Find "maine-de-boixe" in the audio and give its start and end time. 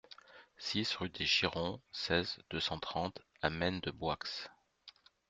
3.51-4.49